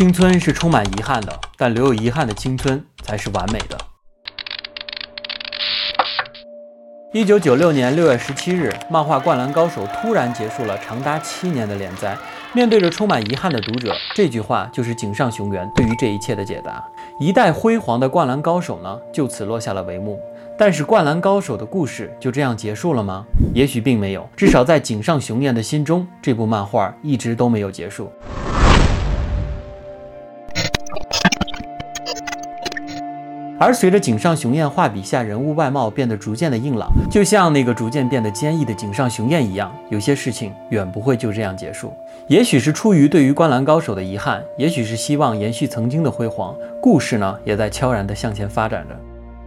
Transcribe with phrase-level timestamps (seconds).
[0.00, 3.76] 青春是充满遗憾的，但留有遗憾的青春才是完美的。
[7.12, 12.16] 一九九六年六月十七日，漫画《灌篮高手》突然结束了长达七年的连载。
[12.54, 16.82] 面对着充满遗憾的读者，这句话就是井上雄彦对于这一切的解答。
[17.20, 20.18] 一代辉煌的灌篮高手呢，就此落下了帷幕。
[20.56, 23.26] 但是，灌篮高手的故事就这样结束了吗？
[23.52, 28.10] 也许并没有，至少在井上雄彦的心中，这部漫画一直都没有结束。
[33.60, 41.92] 而随着井上雄彦画笔下人物外貌变得逐渐的硬朗，就像那个逐渐变得坚毅的井上雄彦一样，有些事情远不会就这样结束。
[42.26, 48.96] 也许是出于对于灌篮高手的遗憾，也许是希望延续曾经的辉煌，故事呢也在悄然的向前发展着。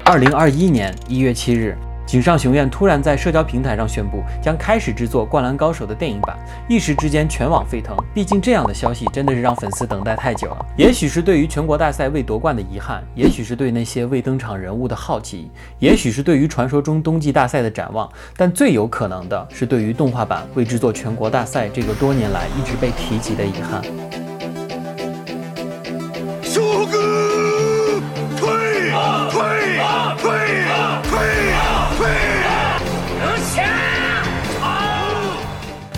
[0.05, 1.75] 二零二一年一月七日。
[2.05, 7.95] 井上雄彦突然在社交平台上宣布将开始制作《灌篮高手》的电影版，一时之间全网沸腾。
[8.13, 10.65] 毕竟这样的消息真的是让粉丝等待太久了。
[10.77, 23.81] 也许是对于全国大赛未夺冠的遗憾，也许是对那些未登场人物的好奇，也许是对于传说中冬季大赛的展望，但最有可能的是对于动画版未制作全国大赛这个多年来一直被提及的遗憾。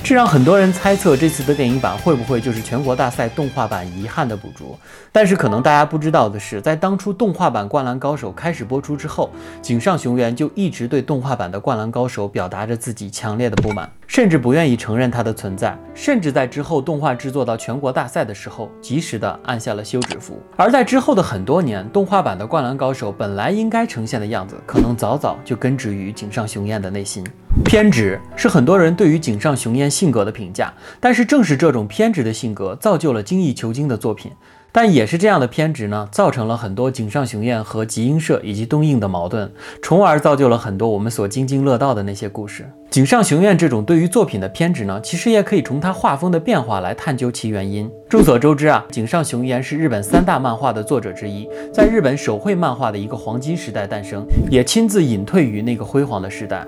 [0.05, 4.77] 这让很多人猜测，这次的电影版会不会就是全国大赛动画版遗憾的补足？
[5.11, 9.31] 但是可能大家不知道的是，在当初动画版《灌篮高手》开始播出之后，
[9.63, 20.39] 井上雄彦就一直对动画版的《灌篮高手》表达着自己强烈的不满，甚至不愿意承认它的存在，甚至在之后动画制作到全国大赛的时候，及时的按下了休止符。
[20.55, 27.25] 而在之后的很多年，动画版的《灌篮高手》本来应该呈现的样子，可能早早就根植于井上雄彦的内心。
[27.63, 34.31] 偏执是很多人对于井上雄彦性格的评价，但是正是这种偏执的性格造就了精益求精的作品，
[34.71, 42.69] 但也是这样的偏执呢，造成了很多井上雄彦和集英社以及东映的矛盾，从而造就了很多我们所津津乐道的那些故事。
[42.91, 47.89] 井上雄彦这种对于作品的偏执呢，其实也可以从他画风的变化来探究其原因。
[48.09, 56.67] 众所周知啊，井上雄彦是日本三大漫画的作者之一，在日本手绘漫画的一个黄金时代诞生，也亲自隐退于那个辉煌的时代。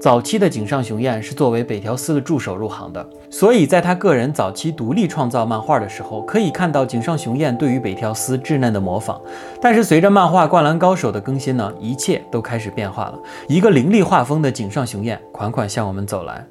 [0.00, 9.20] 早期的井上雄彦是作为北条司的助手入行的，所以在他个人早期独立创造漫画的时候，可以看到井上雄彦对于北条司稚嫩的模仿。
[9.60, 13.18] 但是随着漫画《灌篮高手》的更新呢，一切都开始变化了。
[13.48, 16.46] 一个凌厉画风的井上雄彦款款向我们走来。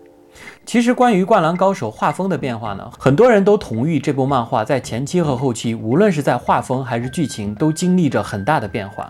[0.66, 9.10] 其实关于《灌篮高手》画风的变化呢，很多人都同意这部漫画在前期和后期，无论是在画风还是剧情，都经历着很大的变化。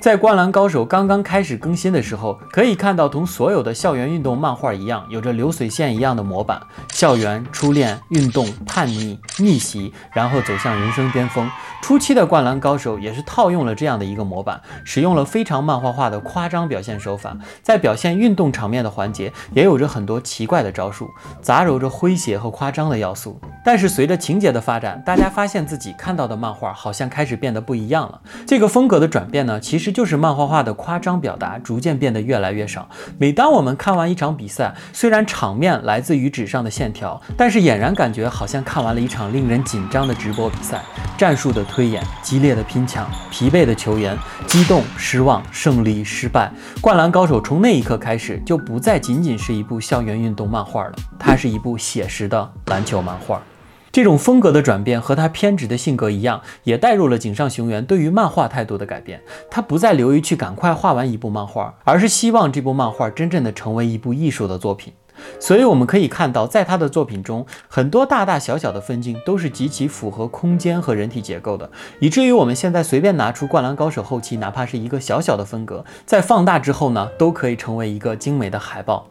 [0.00, 6.60] 在《灌篮高手》刚刚开始更新的时候，可以看到同所有的校园运动漫画一样，有着流水线一样的模板：
[6.92, 11.50] 校园、初恋、运动、叛逆、逆袭，然后走向人生巅峰。
[11.82, 21.08] 初期的《灌篮高手》也是套用了这样的一个模板，使用了非常漫画化的夸张表现手法，在表现运动场面的环节也有着很多奇怪的招数，
[21.42, 23.40] 杂糅着诙谐和夸张的要素。
[23.64, 28.20] 但是随着情节的发展，大家发现自己看到的漫画好像开始变得不一样了。
[28.46, 32.88] 这个风格的转变呢，其实就是漫画化的夸张表达逐渐变得越来越少。
[33.18, 40.82] 每当我们看完一场比赛，虽然场面来自于纸上的线条，但是俨然感觉好像看完了一场令人紧张的直播比赛，
[41.16, 41.64] 战术的。
[41.70, 46.50] 推演、激烈的拼抢、疲惫的球员、激动、失望、胜利、失败，
[46.80, 53.40] 《灌篮高手》从那一刻开始就不再仅仅是一部校园运动漫画了，它是一部写实的篮球漫画。
[53.92, 59.20] 这种风格的转变和他偏执的性格一样，也带入了井上雄彦对于漫画态度的改变。
[59.50, 64.92] 他不再流于去赶快画完一部漫画，而是希望这部漫画真正的成为一部艺术的作品。
[65.38, 79.08] 所以我们可以看到，在他的作品中，很多大大小小的分镜都是极其符合空间和人体结构的，以至于我们现在随便拿出《灌篮高手》后期，哪怕是一个小小的分格，在放大之后呢，都可以成为一个精美的海报。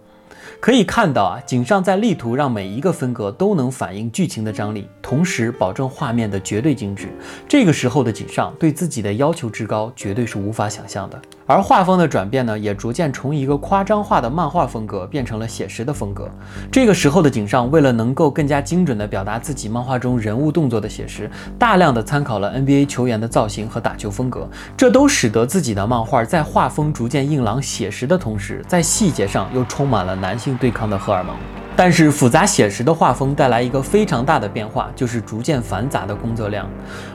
[0.61, 7.07] 可以看到啊，井上在力图让每一个分格都能反映剧情的张力，同时保证画面的绝对精致。
[7.47, 11.21] 这个时候的井上对自己的要求之高，绝对是无法想象的。
[11.49, 16.29] 而画风的转变呢，也逐渐从一个夸张化的漫画风格变成了写实的风格。
[16.71, 24.47] 这个时候的井上，为了能够更加精准地表达自己漫画中人物动作的写实，大量的参考了 NBA 球员的造型和打球风格，
[24.77, 31.35] 这都使得自己的漫画在画风逐渐硬朗写实的同时，在细节上又充满了男性对抗的荷尔蒙。
[31.75, 36.69] 但是复杂写实的画风带来一个非常大的变化，就是逐渐繁杂的工作量，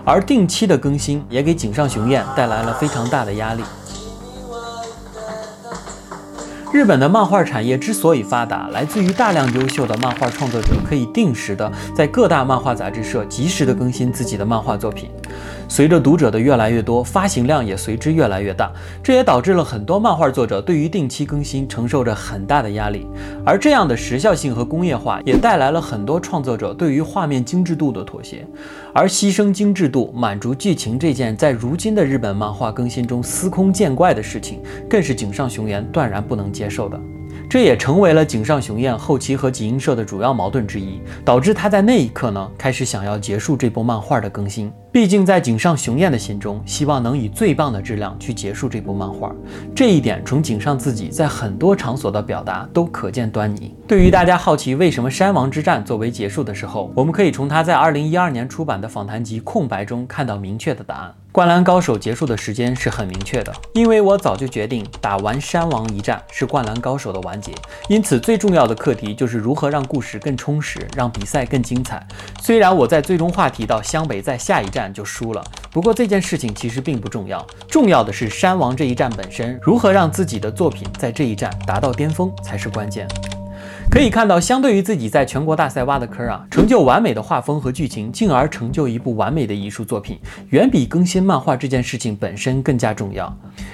[0.05, 3.63] 而定期的更新也给井上雄彦带来了非常大的压力。
[6.75, 15.09] 日本的漫画产业之所以发达，来自于大量优秀的漫画创作者可以定时的在各大漫画杂志社及时的更新自己的漫画作品。
[15.75, 18.73] 随着读者的越来越多，发行量也随之越来越大，
[19.03, 23.09] 这也导致了很多漫画作者对于定期更新承受着很大的压力。
[23.45, 28.47] 而这样的时效性和工业化，也带来了很多创作者对于画面精致度的妥协。
[28.93, 36.97] 而牺牲精致度满足剧情这件在如今的日本漫画更新中司空见惯的事情，更是井上雄彦断然不能接受的。
[37.51, 44.71] 这也成为了井上雄彦后期和集英社的主要矛盾之一，导致他在那一刻呢开始想要结束这部漫画的更新。
[44.95, 49.35] 毕竟在井上雄彦的心中，希望能以最棒的质量去结束这部漫画。
[49.75, 53.75] 这一点从井上自己在很多场所的表达都可见端倪。
[53.89, 61.13] 对于大家好奇为什么山王之战作为结束的时候，我们可以从他在二零一二年出版的访谈集《空白》中看到明确的答案。
[61.33, 67.53] 灌篮高手结束的时间是很明确的，因为我早就决定打完山王一战是灌篮高手的完结，
[67.89, 72.07] 因此最重要的课题就是如何让故事更充实，让比赛更精彩。
[72.41, 83.09] 虽然我在最终话提到湘北在下一站就输了，不过这件事情其实并不重要，重要的是山王这一战本身，如何让自己的作品在这一战达到巅峰才是关键。
[83.91, 90.19] 可以看到，相对于自己在全国大赛挖的坑啊，成就完美的画风和剧情，进而成就一部完美的艺术作品，
[90.51, 93.33] 远比更新漫画这件事情本身更加重要。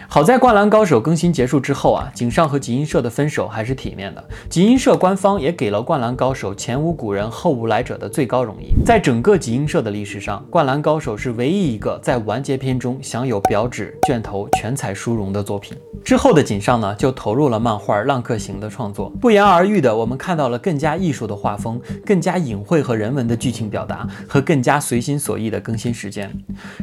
[0.08, 4.22] 好在《灌篮高手》更新结束之后啊，井上和集英社的分手还是体面的。
[4.50, 8.84] 集英社官方也给了《灌篮高手》前无古人后无来者的最高荣誉。
[8.84, 15.74] 在整个集英社的历史上，《灌篮高手》是唯一一个在完结篇中享有表纸、卷头全彩殊荣的作品。
[16.04, 19.10] 之后的井上呢，就投入了漫画《浪客行》的创作。
[19.20, 26.32] 不言而喻的，我们看到了更加艺术的画风、更加隐晦和人文的剧情表达和更加随心所欲的更新时间。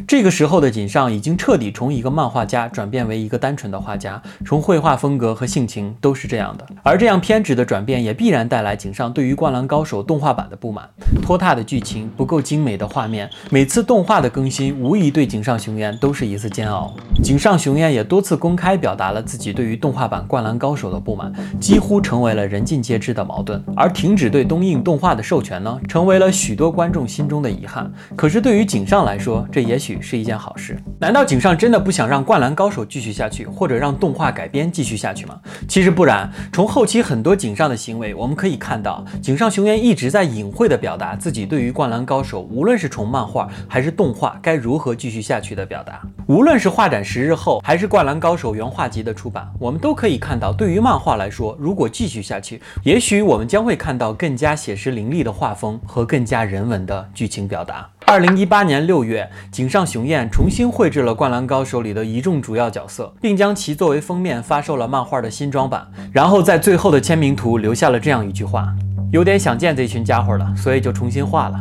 [0.07, 6.67] 这个时候的井上已经彻底从一个漫画家转变为一个单纯的画家，从绘画风格和性情都是这样的。
[6.83, 10.87] 而这样偏执的转变，也必然带来井上对于《灌篮高手》动画版的不满。
[11.23, 16.93] 拖沓的剧情、不够精美的画面，每次动画的更新，无疑对井上雄彦都是一次煎熬。
[17.23, 19.07] 井上雄彦也多次公开表达。
[19.07, 21.31] 了自己对于动画版《灌篮高手》的不满，
[21.61, 23.63] 几乎成为了人尽皆知的矛盾。
[23.75, 27.91] 而停止对东映动画的授权呢，成为了许多观众心中的遗憾。
[28.15, 30.77] 可是对于井上来说，这也许是一件好事。
[30.99, 35.39] 难道井上真的不想让《灌篮高手》继续下去，或者让动画改编继续下去吗？
[35.67, 36.31] 其实不然。
[36.51, 46.01] 从后期很多井上的行为，我们可以看到，井上雄彦一直在隐晦地表达自己对于《灌篮高手》，无论是从漫画还是动画，该如何继续下去的表达。
[46.27, 57.87] 无论是画展十日后，还是《灌篮高手》原画集的出版，我们都可以看到，对于漫画来说，如果继续下去，也也许我们将会看到更加写实凌厉的画风和更加人文的剧情表达。
[58.07, 68.73] 二零一八年六月，井上雄彦重新绘制了《灌篮高手》里的一众主要角色，并将其作为封面发售了漫画的新装版，然后在最后的签名图留下了这样一句话
[69.13, 71.59] ：“有点想见这群家伙了，所以就重新画了。”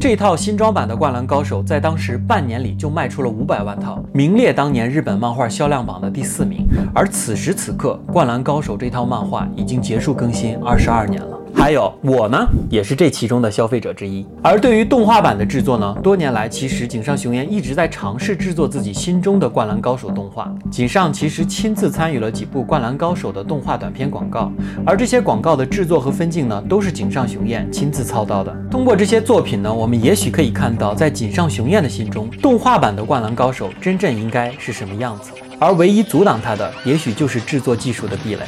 [0.00, 6.64] 这套新装版的《灌篮高手》在当时半年里就卖出了五百万套，名列当年日本漫画销量榜的第四名。
[6.94, 11.37] 而此时此刻，《灌篮高手》这套漫画已经结束更新二十二年了。
[11.58, 14.24] 还有我呢，也是这其中的消费者之一。
[14.40, 20.54] 而对于动画版的制作呢，多年来其实井上雄彦一直在尝试制作自己心中的《灌篮高手》动画。
[20.70, 24.52] 井上其实亲自参与了几部《灌篮高手》的动画短片广告，
[24.86, 28.56] 而这些广告的制作和分镜呢，都是井上雄彦亲自操刀的。
[28.70, 35.32] 通过这些作品呢，我们也许可以看到，在井上雄彦的心中，动画版的《灌篮高手》真正应该是什么样子。
[35.58, 38.42] 而唯一阻挡他的，也许就是制作技术的壁垒。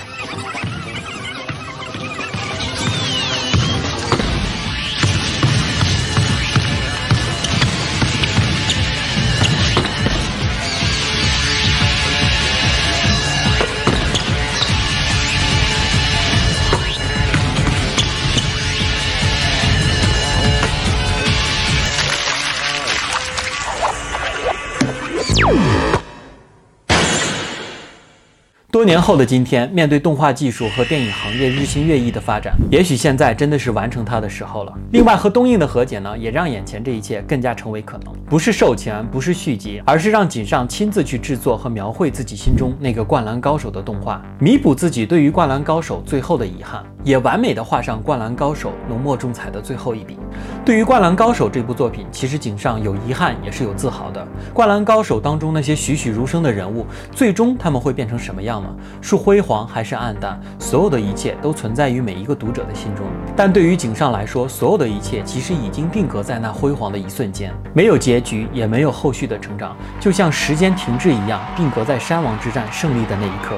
[28.72, 34.72] 多年后的今天，面对动画技术和电影行业日新月异的发展，也许现在真的是完成它的时候了。
[34.92, 38.14] 另外，和东映的和解呢，也让眼前这一切更加成为可能。
[38.26, 50.16] 不是授权，不是续集，而是让井上亲自去制作和描绘自己心中那个灌篮高手的动画，弥补自己对于灌篮高手最后的遗憾，也完美的画上灌篮高手浓墨重彩的最后一笔。
[50.64, 54.24] 对于灌篮高手这部作品，其实井上有遗憾，也是有自豪的。
[54.54, 58.59] 灌篮高手当中那些栩栩如生的人物，最终他们会变成什么样
[59.00, 60.40] 是辉煌还是暗淡？
[60.58, 63.06] 所有的一切都存在于每一个读者的心中。
[63.36, 73.56] 但对于井上来说，所有的一切其实已经定格在那辉煌的一瞬间，没有结局，也没有后续的成长，就像时间停滞一样，定格在山王之战胜利的那一刻。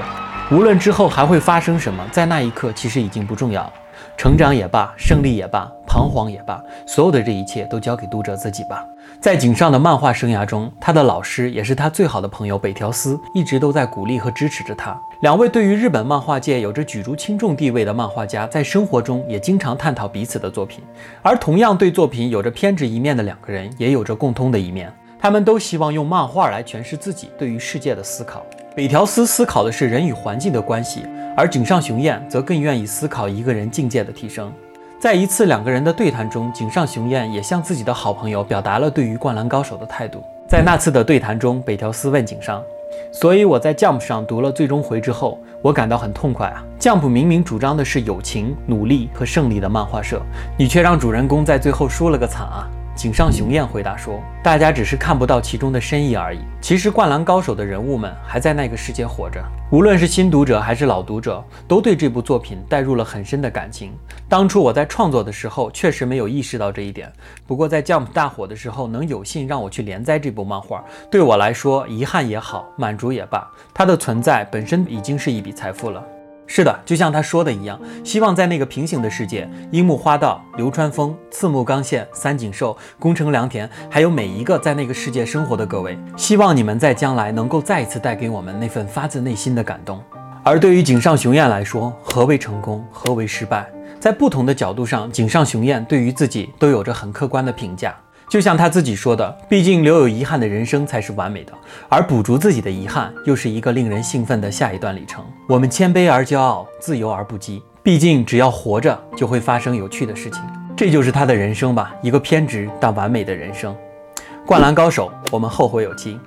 [0.50, 3.72] 无论之后还会发生什么，在那一刻其实已经不重要了。
[4.16, 8.84] 成长也罢，胜利也罢，彷徨也罢，所有的这一切都交给读者自己吧。
[9.20, 15.00] 在井上的漫画生涯中，他的老师也是他最好的朋友北条司，一直都在鼓励和支持着他。
[15.20, 20.82] 两位对于日本漫画界有着举足轻重地位的漫画家，在生活中也经常探讨彼此的作品。
[21.22, 28.44] 而同样对作品有着偏执一面的两个人，也有着共通的一面，他们都希望用漫画来诠释自己对于世界的思考。
[28.74, 31.04] 北条司思考的是人与环境的关系。
[31.34, 34.52] 而井上雄彦则更愿意思考一个人境界的提升。
[35.00, 40.22] 在一次两个人的对谈中，井上雄彦也向自己的好朋友表达了对于《灌篮高手》的态度。
[40.46, 42.62] 在那次的对谈中，北条司问井上
[43.10, 46.62] ：“所以我在 Jump 上读了最终回之后，我感到很痛快啊。
[46.78, 50.20] Jump 明明主张的是友情、努力和胜利的漫画社，
[50.58, 56.40] 你却让主人公在最后输了个惨啊。”井上雄彦回答说：“大家只是看不到其中的深意而已。
[56.60, 59.42] 其实，《灌篮高手》的人物们还在那个世界活着。
[59.70, 63.92] 无论是新读者还是老读者，都对这部作品带入了很深的感情。
[64.28, 67.10] 当初我在创作的时候，确实没有意识到这一点。
[67.46, 76.04] 不过，在 Jump 大火的时候，能有幸让我去连载这部漫画，对我来说，遗憾也好，满足也罢，它的存在本身已经是一笔财富了。”
[76.54, 89.98] 是的，就像他说的一样，希望在那个平行的世界，樱木花道、流川枫、刺木刚宪、三井寿、宫城良田，还有每一个在那个世界生活的各位，希望你们在将来能够再一次带给我们那份发自内心的感动。
[90.42, 93.66] 而对于井上雄彦来说，何为成功，何为失败，
[93.98, 97.96] 在不同的角度上，井上雄彦对于自己都有着很客观的评价。
[98.32, 101.52] 就像他自己说的，毕竟留有遗憾的人生才是完美的，
[101.90, 105.22] 而补足自己的遗憾，又是一个令人兴奋的下一段旅程。
[105.46, 107.60] 我们谦卑而骄傲，自由而不羁。
[107.82, 110.42] 毕竟只要活着，就会发生有趣的事情。
[110.74, 113.76] 这就是他的人生吧，一个偏执但完美的人生。
[114.46, 116.18] 灌篮高手，我们后会有期。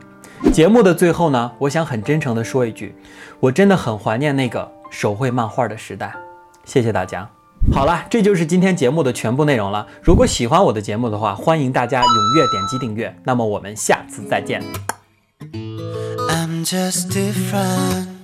[0.54, 2.94] 节目的最后呢，我想很真诚地说一句，
[3.40, 6.14] 我真的很怀念那个手绘漫画的时代。
[6.66, 7.28] 谢谢大家。
[7.74, 9.88] 好了，这就是今天节目的全部内容了。
[10.02, 13.16] 如果喜欢我的节目的话，欢迎大家踊跃点击订阅。
[13.24, 14.64] 那么我们下次再见。
[16.30, 18.15] I'm just different.